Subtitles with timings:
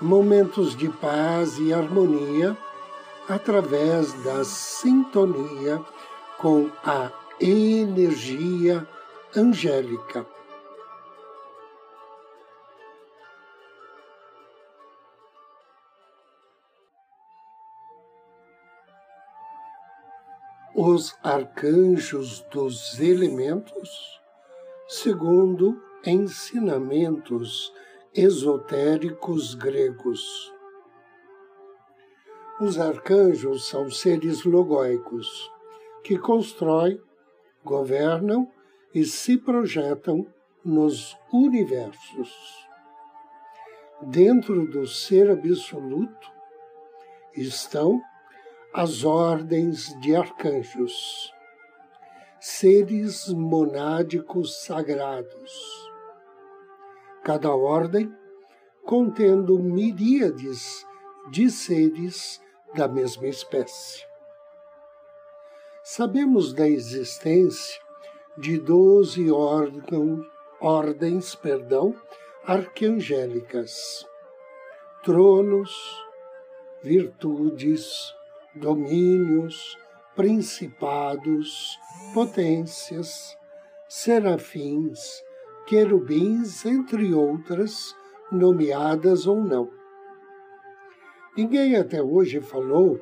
[0.00, 2.56] momentos de paz e harmonia
[3.28, 5.80] através da sintonia
[6.38, 8.86] com a energia
[9.34, 10.26] angélica.
[20.76, 24.20] Os arcanjos dos elementos,
[24.88, 27.72] segundo ensinamentos
[28.14, 30.54] esotéricos gregos.
[32.60, 35.50] Os arcanjos são seres logóicos
[36.04, 37.00] que constroem,
[37.64, 38.48] governam
[38.94, 40.24] e se projetam
[40.64, 42.32] nos universos.
[44.00, 46.32] Dentro do ser absoluto
[47.36, 48.00] estão
[48.72, 51.32] as ordens de arcanjos,
[52.38, 55.93] seres monádicos sagrados
[57.24, 58.14] cada ordem
[58.84, 60.86] contendo miríades
[61.30, 62.40] de seres
[62.74, 64.04] da mesma espécie.
[65.82, 67.80] Sabemos da existência
[68.36, 69.26] de doze
[70.60, 71.94] ordens perdão,
[72.44, 74.06] arquangélicas,
[75.02, 75.72] tronos,
[76.82, 78.14] virtudes,
[78.54, 79.78] domínios,
[80.14, 81.78] principados,
[82.12, 83.36] potências,
[83.88, 85.22] serafins,
[85.66, 87.94] querubins, entre outras,
[88.30, 89.70] nomeadas ou não.
[91.36, 93.00] Ninguém até hoje falou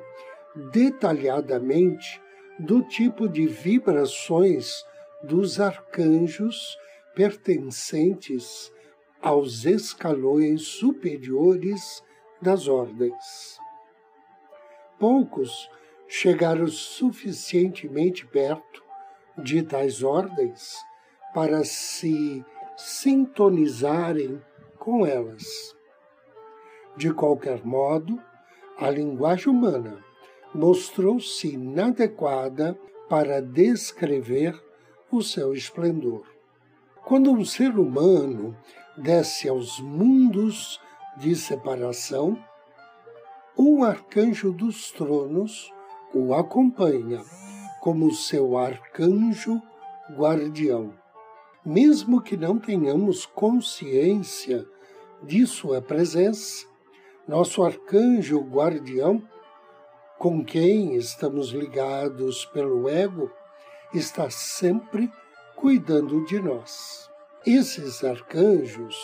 [0.73, 2.21] detalhadamente
[2.59, 4.85] do tipo de vibrações
[5.23, 6.77] dos arcanjos
[7.15, 8.73] pertencentes
[9.21, 12.03] aos escalões superiores
[12.41, 13.59] das ordens.
[14.99, 15.71] Poucos
[16.09, 18.83] chegaram suficientemente perto
[19.39, 20.77] de tais ordens
[21.33, 22.45] para se
[22.83, 24.43] sintonizarem
[24.77, 25.45] com elas.
[26.97, 28.21] De qualquer modo,
[28.77, 30.05] a linguagem humana
[30.53, 32.77] mostrou-se inadequada
[33.09, 34.61] para descrever
[35.11, 36.27] o seu esplendor.
[37.05, 38.57] Quando um ser humano
[38.97, 40.81] desce aos mundos
[41.17, 42.37] de separação,
[43.57, 45.73] um arcanjo dos tronos
[46.13, 47.23] o acompanha
[47.81, 49.63] como seu arcanjo
[50.17, 51.02] guardião
[51.65, 54.67] mesmo que não tenhamos consciência
[55.23, 56.67] de Sua presença,
[57.27, 59.23] nosso arcanjo guardião,
[60.19, 63.31] com quem estamos ligados pelo ego,
[63.95, 65.11] está sempre
[65.57, 67.09] cuidando de nós.
[67.47, 68.97] Esses arcanjos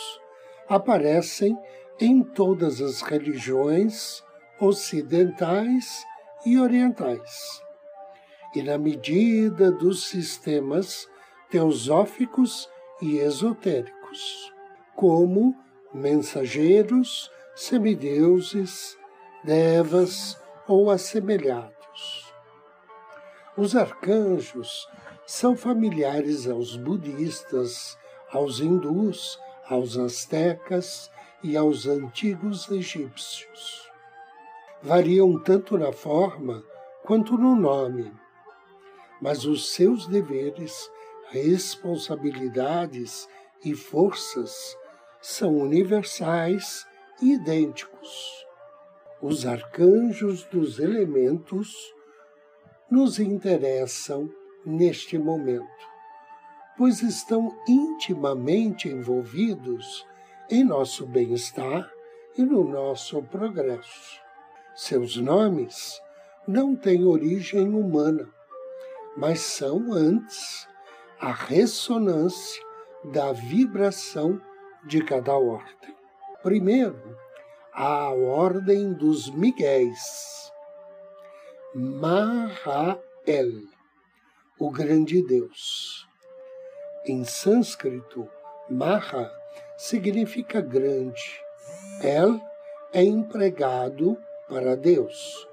[0.68, 1.56] aparecem
[2.00, 4.22] em todas as religiões
[4.60, 6.04] ocidentais
[6.44, 7.62] e orientais.
[8.54, 11.08] E na medida dos sistemas
[11.50, 12.68] teosóficos
[13.00, 14.52] e esotéricos,
[14.94, 15.54] como
[15.92, 18.96] mensageiros, semideuses,
[19.42, 22.32] devas ou assemelhados.
[23.56, 24.88] Os arcanjos
[25.26, 27.98] são familiares aos budistas,
[28.30, 29.38] aos hindus,
[29.68, 31.10] aos astecas
[31.42, 33.88] e aos antigos egípcios.
[34.82, 36.62] Variam tanto na forma
[37.02, 38.12] quanto no nome,
[39.20, 40.90] mas os seus deveres
[41.30, 43.28] responsabilidades
[43.64, 44.76] e forças
[45.20, 46.86] são universais
[47.20, 48.46] e idênticos.
[49.20, 51.74] Os arcanjos dos elementos
[52.90, 54.30] nos interessam
[54.64, 55.66] neste momento,
[56.76, 60.06] pois estão intimamente envolvidos
[60.50, 61.90] em nosso bem-estar
[62.36, 64.20] e no nosso progresso.
[64.74, 66.00] Seus nomes
[66.46, 68.32] não têm origem humana,
[69.16, 70.68] mas são antes
[71.20, 72.62] a ressonância
[73.04, 74.40] da vibração
[74.84, 75.94] de cada ordem.
[76.42, 77.18] Primeiro,
[77.72, 80.52] a ordem dos Miguéis.
[81.74, 82.98] Mahael,
[84.58, 86.06] o grande Deus.
[87.04, 88.28] Em sânscrito,
[88.70, 89.30] Maha
[89.76, 91.40] significa grande.
[92.00, 92.40] El
[92.92, 94.16] é empregado
[94.48, 95.48] para Deus,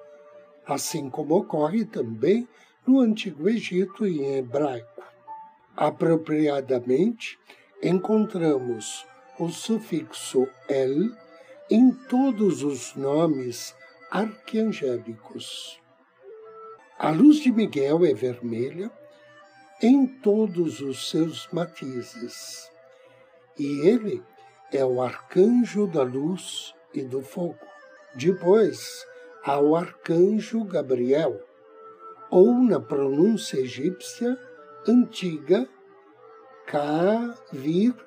[0.65, 2.47] assim como ocorre também
[2.85, 5.03] no Antigo Egito e em hebraico.
[5.77, 7.37] Apropriadamente,
[7.83, 9.05] encontramos
[9.37, 11.11] o sufixo el
[11.69, 13.75] em todos os nomes
[14.09, 15.81] arquiangélicos.
[16.97, 18.89] A luz de Miguel é vermelha
[19.81, 22.71] em todos os seus matizes,
[23.59, 24.23] e ele
[24.71, 27.59] é o arcanjo da luz e do fogo.
[28.15, 29.05] Depois
[29.43, 31.37] há o arcanjo Gabriel,
[32.29, 34.39] ou na pronúncia egípcia
[34.87, 35.67] antiga,
[36.65, 38.01] Ka-vir-el.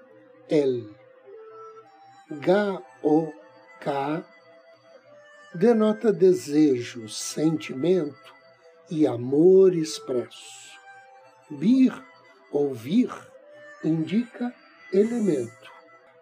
[2.30, 4.24] Ga-o-Ka
[5.54, 8.34] denota desejo, sentimento
[8.90, 10.76] e amor expresso.
[11.50, 11.92] Bir
[12.52, 13.10] ou vir
[13.84, 14.52] indica
[14.92, 15.70] elemento.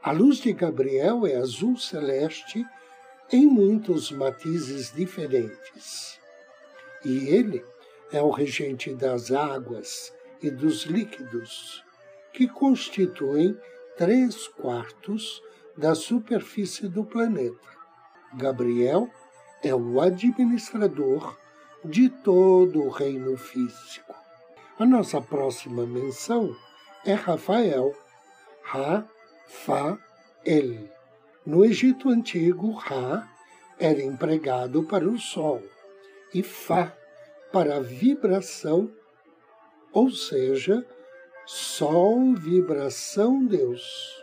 [0.03, 2.65] A luz de Gabriel é azul celeste
[3.33, 6.21] em muitos matizes diferentes.
[7.05, 7.65] E ele
[8.13, 10.16] é o regente das águas
[10.47, 11.85] e dos líquidos,
[12.33, 13.59] que constituem
[13.97, 15.43] três quartos
[15.77, 17.69] da superfície do planeta.
[18.35, 19.11] Gabriel
[19.63, 21.37] é o administrador
[21.85, 24.15] de todo o reino físico.
[24.79, 26.55] A nossa próxima menção
[27.05, 27.93] é Rafael,
[28.63, 29.99] Ra-Fa-El.
[31.45, 33.29] No Egito Antigo, Ra
[33.79, 35.63] era empregado para o Sol
[36.33, 36.93] e Fá
[37.53, 38.91] para a vibração,
[39.97, 40.87] ou seja,
[41.47, 44.23] Sol, vibração, Deus.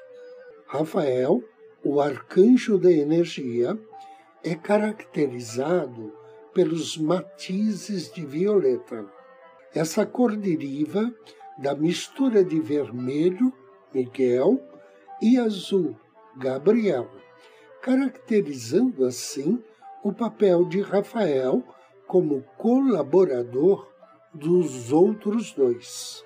[0.67, 1.43] Rafael,
[1.83, 3.75] o arcanjo da energia,
[4.43, 6.13] é caracterizado
[6.53, 9.03] pelos matizes de violeta.
[9.73, 11.11] Essa cor deriva
[11.57, 13.51] da mistura de vermelho,
[13.91, 14.61] Miguel,
[15.19, 15.95] e azul,
[16.37, 17.09] Gabriel,
[17.81, 19.63] caracterizando assim
[20.03, 21.63] o papel de Rafael
[22.05, 23.92] como colaborador
[24.33, 26.25] dos outros dois.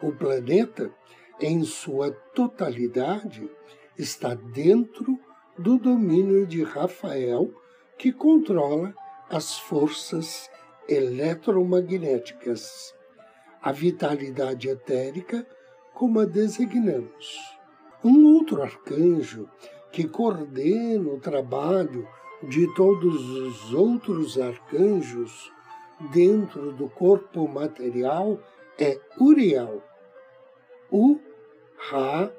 [0.00, 0.90] O planeta,
[1.40, 3.50] em sua totalidade,
[3.98, 5.18] está dentro
[5.58, 7.52] do domínio de Rafael,
[7.98, 8.94] que controla
[9.30, 10.50] as forças
[10.88, 12.94] eletromagnéticas,
[13.62, 15.46] a vitalidade etérica,
[15.92, 17.38] como a designamos.
[18.02, 19.48] Um outro arcanjo
[19.92, 22.08] que coordena o trabalho
[22.42, 25.52] de todos os outros arcanjos
[26.12, 28.38] dentro do corpo material
[28.78, 29.82] é Uriel,
[30.90, 32.34] U-Ra-El,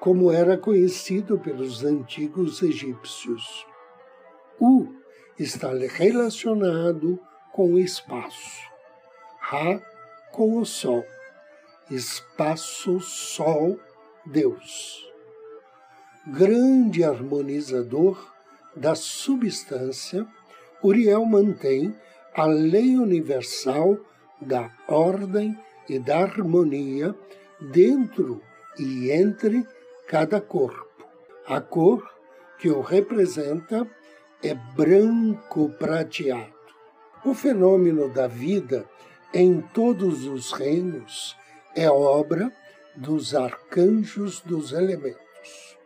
[0.00, 3.66] como era conhecido pelos antigos egípcios.
[4.60, 4.88] U
[5.38, 7.18] está relacionado
[7.52, 8.68] com o espaço,
[9.38, 9.80] Ra
[10.32, 11.04] com o Sol,
[11.90, 13.78] espaço, Sol,
[14.26, 15.08] Deus.
[16.26, 18.32] Grande harmonizador
[18.74, 20.26] da substância,
[20.82, 21.94] Uriel mantém
[22.34, 23.96] a lei universal
[24.40, 25.56] da ordem
[25.88, 27.14] e da harmonia
[27.60, 28.42] dentro
[28.78, 29.64] e entre
[30.08, 31.06] cada corpo.
[31.46, 32.02] A cor
[32.58, 33.86] que o representa
[34.42, 36.52] é branco prateado.
[37.24, 38.84] O fenômeno da vida
[39.32, 41.36] em todos os reinos
[41.76, 42.52] é obra
[42.96, 45.78] dos arcanjos dos elementos.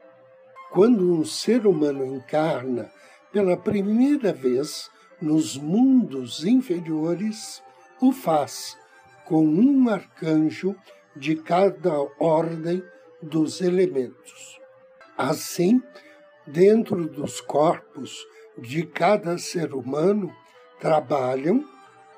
[0.70, 2.90] Quando um ser humano encarna
[3.32, 7.62] pela primeira vez nos mundos inferiores,
[8.00, 8.76] o faz
[9.24, 10.74] com um arcanjo
[11.14, 12.82] de cada ordem
[13.20, 14.58] dos elementos.
[15.16, 15.82] Assim,
[16.46, 18.24] dentro dos corpos
[18.56, 20.32] de cada ser humano
[20.80, 21.64] trabalham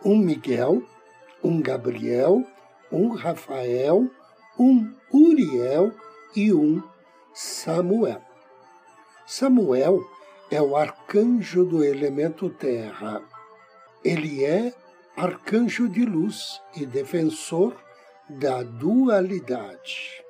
[0.04, 0.82] um Miguel,
[1.42, 2.44] um Gabriel,
[2.92, 4.10] um Rafael,
[4.58, 5.92] um Uriel
[6.36, 6.82] e um
[7.32, 8.20] Samuel.
[9.26, 10.00] Samuel
[10.50, 13.20] é o arcanjo do elemento terra.
[14.04, 14.72] Ele é
[15.16, 17.76] arcanjo de luz e defensor
[18.28, 20.24] da dualidade.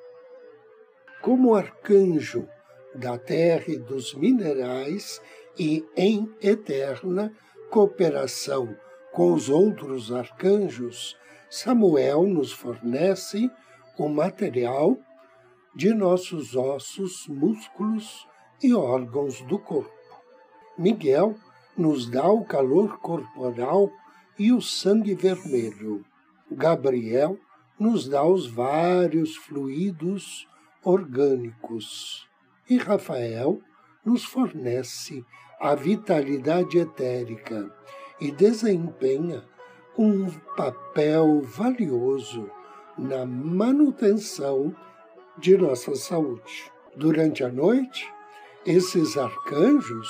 [1.21, 2.47] Como arcanjo
[2.95, 5.21] da terra e dos minerais
[5.57, 7.31] e em eterna
[7.69, 8.75] cooperação
[9.11, 11.15] com os outros arcanjos,
[11.47, 13.51] Samuel nos fornece
[13.99, 14.97] o material
[15.75, 18.27] de nossos ossos, músculos
[18.63, 20.00] e órgãos do corpo.
[20.77, 21.35] Miguel
[21.77, 23.91] nos dá o calor corporal
[24.37, 26.03] e o sangue vermelho.
[26.49, 27.37] Gabriel
[27.79, 30.47] nos dá os vários fluidos
[30.83, 32.27] orgânicos.
[32.69, 33.59] E Rafael
[34.05, 35.25] nos fornece
[35.59, 37.71] a vitalidade etérica
[38.19, 39.43] e desempenha
[39.97, 42.49] um papel valioso
[42.97, 44.75] na manutenção
[45.37, 46.71] de nossa saúde.
[46.95, 48.11] Durante a noite,
[48.65, 50.09] esses arcanjos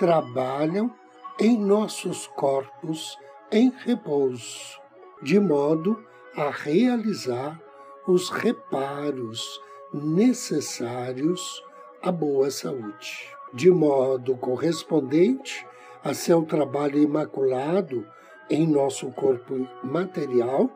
[0.00, 0.90] trabalham
[1.38, 3.18] em nossos corpos
[3.52, 4.80] em repouso,
[5.22, 6.02] de modo
[6.34, 7.60] a realizar
[8.08, 9.60] os reparos
[9.92, 11.62] necessários
[12.02, 13.28] à boa saúde.
[13.52, 15.66] De modo correspondente,
[16.02, 18.06] a seu trabalho imaculado
[18.48, 20.70] em nosso corpo material,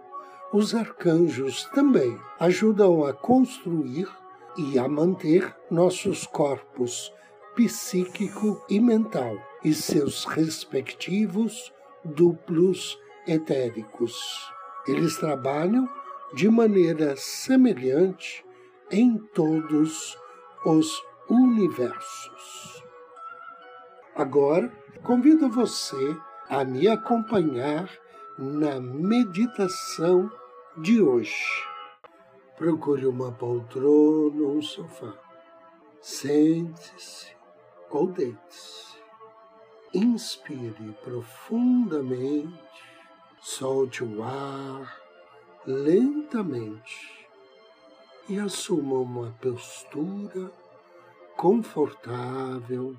[0.52, 4.06] os arcanjos também ajudam a construir
[4.58, 7.10] e a manter nossos corpos
[7.54, 11.72] psíquico e mental e seus respectivos
[12.04, 14.18] duplos etéricos.
[14.86, 15.88] Eles trabalham
[16.34, 18.44] de maneira semelhante
[18.90, 20.18] em todos
[20.64, 22.84] os universos.
[24.14, 24.70] Agora,
[25.02, 26.16] convido você
[26.48, 27.88] a me acompanhar
[28.38, 30.30] na meditação
[30.76, 31.64] de hoje.
[32.56, 35.14] Procure uma poltrona ou um sofá.
[36.00, 37.33] Sente-se
[37.94, 38.98] ou deite-se.
[39.94, 42.58] Inspire profundamente,
[43.40, 45.00] solte o ar
[45.64, 47.28] lentamente
[48.28, 50.50] e assuma uma postura
[51.36, 52.96] confortável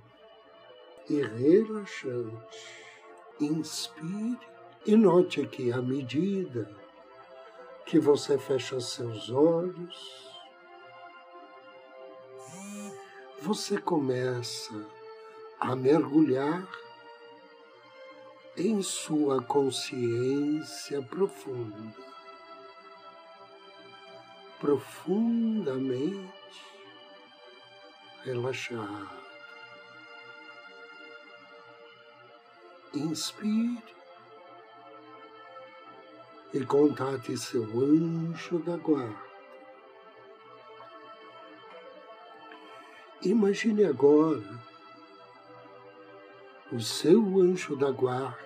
[1.10, 2.86] e relaxante.
[3.42, 4.40] Inspire
[4.86, 6.74] e note que à medida
[7.86, 10.35] que você fecha seus olhos,
[13.46, 14.74] você começa
[15.60, 16.68] a mergulhar
[18.58, 21.94] em sua consciência profunda,
[24.60, 26.34] profundamente
[28.24, 29.12] relaxado.
[32.96, 33.96] Inspire
[36.52, 39.35] e contate seu anjo da guarda.
[43.26, 44.44] Imagine agora
[46.72, 48.46] o seu anjo da guarda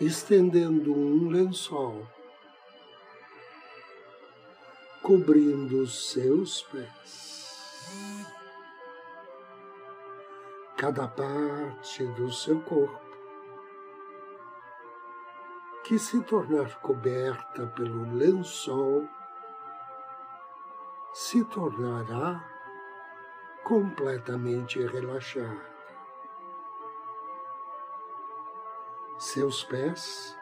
[0.00, 2.04] estendendo um lençol,
[5.00, 7.78] cobrindo os seus pés.
[10.76, 12.98] Cada parte do seu corpo
[15.84, 19.08] que se tornar coberta pelo lençol
[21.12, 22.49] se tornará
[23.64, 25.70] completamente relaxada.
[29.18, 30.36] Seus pés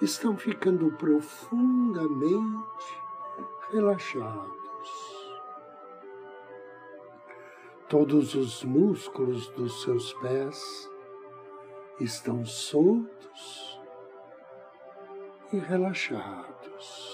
[0.00, 3.00] estão ficando profundamente
[3.70, 4.52] relaxados.
[7.88, 10.90] Todos os músculos dos seus pés
[12.00, 13.80] estão soltos
[15.52, 17.12] e relaxados.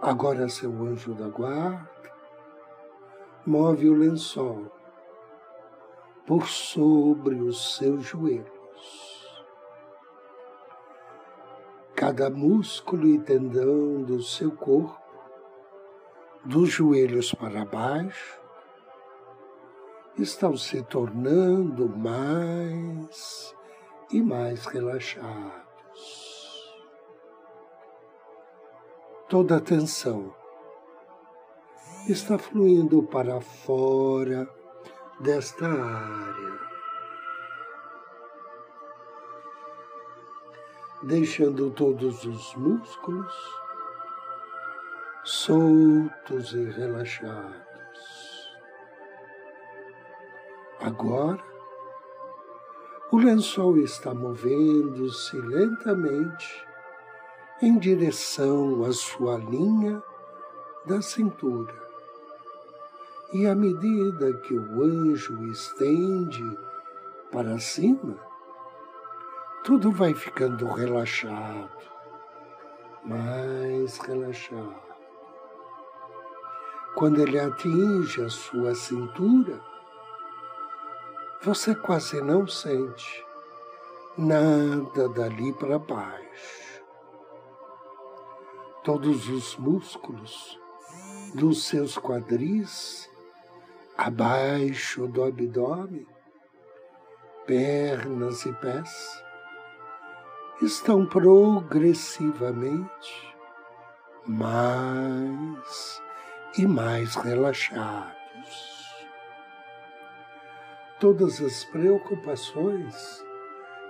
[0.00, 1.93] Agora seu anjo da guarda
[3.46, 4.70] move o lençol
[6.26, 9.44] por sobre os seus joelhos.
[11.94, 15.00] Cada músculo e tendão do seu corpo,
[16.44, 18.40] dos joelhos para baixo,
[20.18, 23.54] estão se tornando mais
[24.10, 25.64] e mais relaxados.
[29.34, 30.32] toda a tensão
[32.08, 34.46] está fluindo para fora
[35.20, 36.60] desta área,
[41.02, 43.34] deixando todos os músculos
[45.24, 47.64] soltos e relaxados.
[50.80, 51.42] Agora,
[53.10, 56.66] o lençol está movendo-se lentamente
[57.62, 60.02] em direção à sua linha
[60.84, 61.83] da cintura.
[63.34, 66.56] E à medida que o anjo estende
[67.32, 68.16] para cima,
[69.64, 71.82] tudo vai ficando relaxado,
[73.04, 74.84] mais relaxado.
[76.94, 79.60] Quando ele atinge a sua cintura,
[81.42, 83.26] você quase não sente
[84.16, 86.84] nada dali para baixo
[88.84, 90.60] todos os músculos
[91.34, 93.10] dos seus quadris,
[93.96, 96.06] abaixo do abdômen,
[97.46, 99.24] pernas e pés,
[100.62, 103.34] estão progressivamente
[104.26, 106.02] mais
[106.56, 108.14] e mais relaxados.
[111.00, 113.24] Todas as preocupações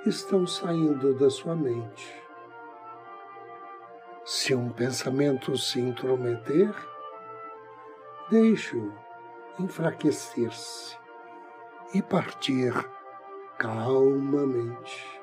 [0.07, 2.25] estão saindo da sua mente
[4.25, 6.75] se um pensamento se intrometer,
[8.31, 8.91] deixe-o
[9.59, 10.97] enfraquecer-se
[11.93, 12.73] e partir
[13.59, 15.15] calmamente.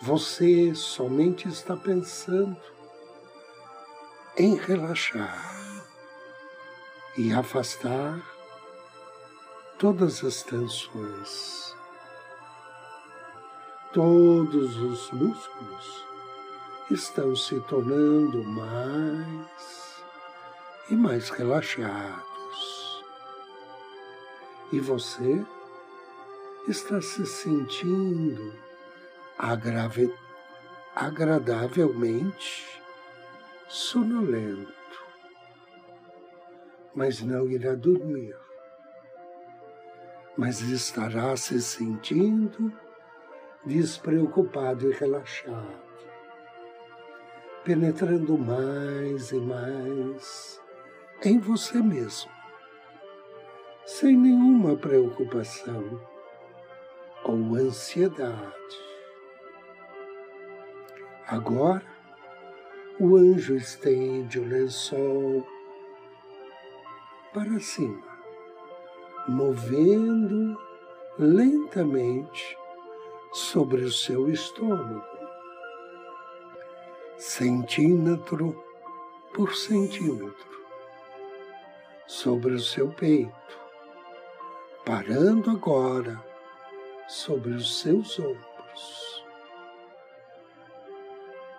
[0.00, 2.60] Você somente está pensando
[4.36, 5.86] em relaxar
[7.16, 8.20] e afastar
[9.78, 11.74] todas as tensões,
[13.92, 16.06] todos os músculos
[16.90, 19.83] estão se tornando mais
[20.90, 23.04] e mais relaxados.
[24.72, 25.44] E você
[26.68, 28.52] está se sentindo
[30.94, 32.80] agradavelmente
[33.68, 34.72] sonolento,
[36.94, 38.36] mas não irá dormir,
[40.36, 42.72] mas estará se sentindo
[43.64, 45.82] despreocupado e relaxado,
[47.64, 50.63] penetrando mais e mais
[51.24, 52.30] em você mesmo,
[53.86, 56.00] sem nenhuma preocupação
[57.24, 58.84] ou ansiedade.
[61.26, 61.86] Agora,
[63.00, 65.46] o anjo estende o lençol
[67.32, 68.06] para cima,
[69.26, 70.60] movendo
[71.18, 72.56] lentamente
[73.32, 75.02] sobre o seu estômago,
[77.16, 78.62] centímetro
[79.32, 80.53] por centímetro,
[82.06, 83.32] sobre o seu peito,
[84.84, 86.22] parando agora
[87.08, 89.24] sobre os seus ombros.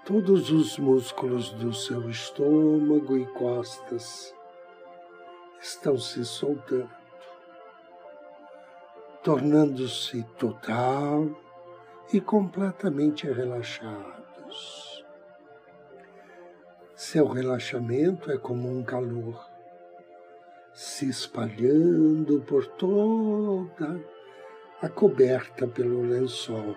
[0.05, 4.35] Todos os músculos do seu estômago e costas
[5.59, 6.89] estão se soltando,
[9.23, 11.27] tornando-se total
[12.13, 15.03] e completamente relaxados.
[16.95, 19.54] Seu relaxamento é como um calor
[20.75, 23.97] se espalhando por toda
[24.81, 26.75] a coberta pelo lençol.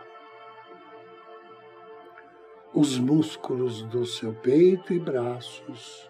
[2.73, 6.09] Os músculos do seu peito e braços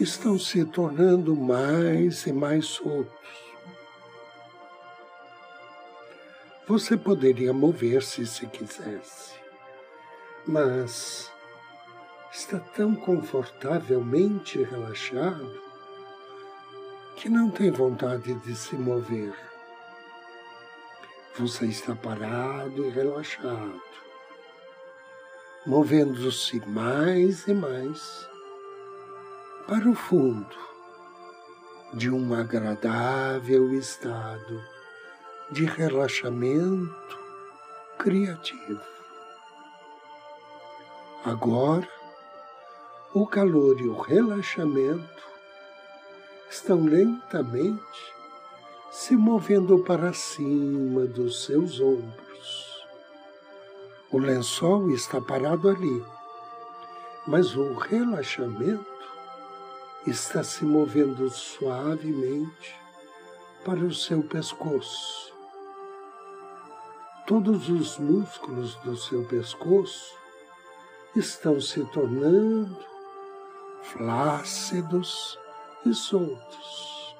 [0.00, 3.46] estão se tornando mais e mais soltos.
[6.66, 9.34] Você poderia mover-se se quisesse,
[10.46, 11.30] mas
[12.32, 15.65] está tão confortavelmente relaxado
[17.16, 19.34] que não tem vontade de se mover.
[21.38, 23.80] Você está parado e relaxado,
[25.64, 28.28] movendo-se mais e mais
[29.66, 30.56] para o fundo
[31.94, 34.62] de um agradável estado
[35.50, 37.18] de relaxamento
[37.98, 38.82] criativo.
[41.24, 41.88] Agora,
[43.14, 45.35] o calor e o relaxamento
[46.56, 48.14] estão lentamente
[48.90, 52.86] se movendo para cima dos seus ombros.
[54.10, 56.04] O lençol está parado ali,
[57.26, 58.86] mas o relaxamento
[60.06, 62.74] está se movendo suavemente
[63.62, 65.34] para o seu pescoço.
[67.26, 70.16] Todos os músculos do seu pescoço
[71.14, 72.78] estão se tornando
[73.82, 75.38] flácidos
[75.88, 77.16] e soltos.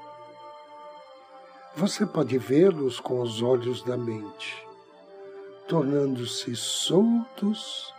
[1.77, 4.67] Você pode vê-los com os olhos da mente,
[5.69, 7.93] tornando-se soltos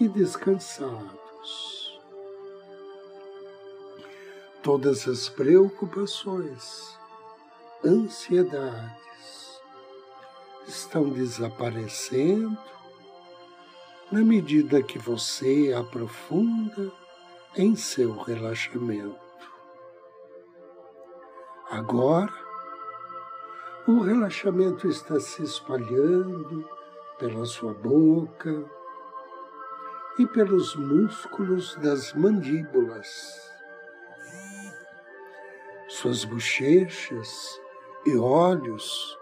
[0.00, 2.00] e descansados.
[4.62, 6.96] Todas as preocupações,
[7.84, 9.60] ansiedades
[10.66, 12.56] estão desaparecendo
[14.10, 16.92] na medida que você aprofunda
[17.56, 19.25] em seu relaxamento.
[21.70, 22.32] Agora,
[23.86, 26.68] o relaxamento está se espalhando
[27.18, 28.64] pela sua boca
[30.18, 33.52] e pelos músculos das mandíbulas.
[35.88, 37.60] Suas bochechas
[38.04, 39.18] e olhos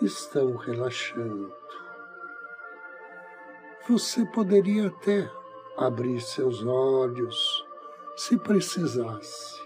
[0.00, 1.54] estão relaxando.
[3.88, 5.30] Você poderia até
[5.76, 7.64] abrir seus olhos
[8.16, 9.65] se precisasse,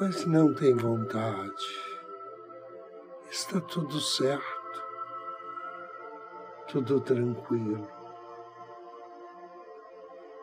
[0.00, 1.90] mas não tem vontade
[3.30, 4.82] está tudo certo,
[6.68, 7.86] tudo tranquilo.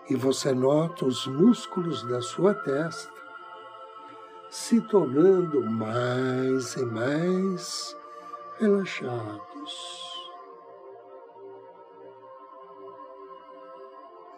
[0.09, 3.11] E você nota os músculos da sua testa
[4.49, 7.95] se tornando mais e mais
[8.57, 10.07] relaxados.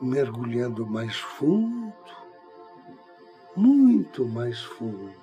[0.02, 1.94] Mergulhando mais fundo,
[3.56, 5.14] muito mais fundo,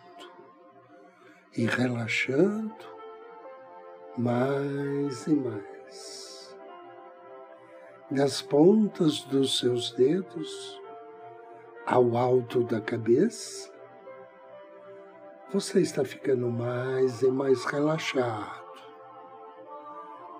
[1.57, 2.75] e relaxando
[4.17, 6.57] mais e mais.
[8.11, 10.81] Das pontas dos seus dedos
[11.87, 13.71] ao alto da cabeça,
[15.53, 18.81] você está ficando mais e mais relaxado,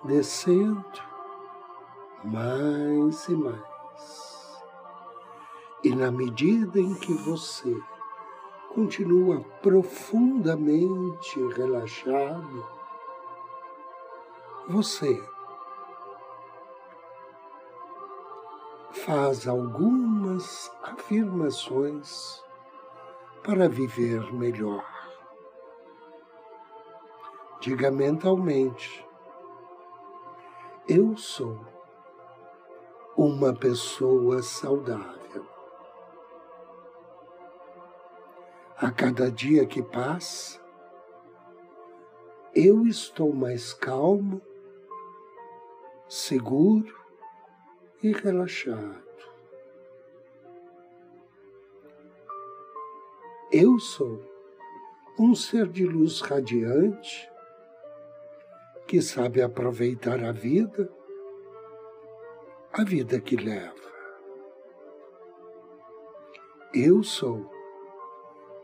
[0.05, 0.85] descendo
[2.25, 4.26] mais e mais.
[5.85, 7.77] E na medida em que você
[8.75, 12.67] continua profundamente relaxado,
[14.69, 15.23] você
[19.07, 22.43] faz algumas afirmações
[23.45, 24.85] para viver melhor.
[27.61, 29.07] Diga mentalmente:
[30.89, 31.65] Eu sou
[33.17, 35.16] uma pessoa saudável.
[38.79, 40.61] A cada dia que passa,
[42.55, 44.43] eu estou mais calmo,
[46.07, 46.95] seguro
[48.03, 49.03] e relaxado.
[53.51, 54.23] Eu sou
[55.19, 57.31] um ser de luz radiante
[58.87, 60.93] que sabe aproveitar a vida,
[62.75, 63.75] a vida que leva.
[66.75, 67.56] Eu sou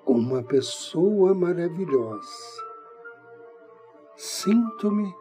[0.06, 2.62] uma pessoa maravilhosa.
[4.16, 5.14] Sinto-me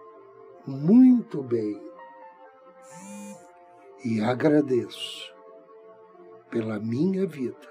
[0.65, 1.81] muito bem
[4.03, 5.33] e agradeço
[6.49, 7.69] pela minha vida.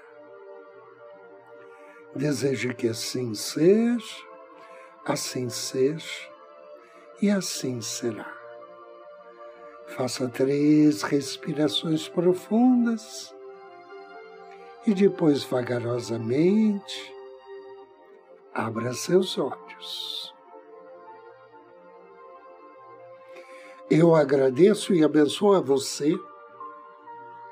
[2.15, 4.25] Desejo que assim seja,
[5.05, 6.29] assim seja
[7.21, 8.37] e assim será.
[9.87, 13.33] Faça três respirações profundas
[14.85, 17.13] e depois, vagarosamente,
[18.53, 20.33] abra seus olhos.
[23.89, 26.17] Eu agradeço e abençoo a você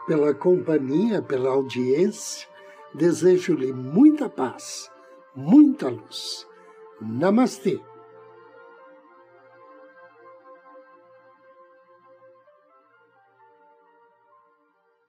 [0.07, 2.47] pela companhia, pela audiência.
[2.93, 4.89] Desejo-lhe muita paz,
[5.35, 6.47] muita luz.
[6.99, 7.79] Namastê.